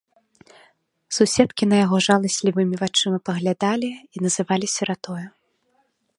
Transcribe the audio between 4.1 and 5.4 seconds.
называлі сіратою.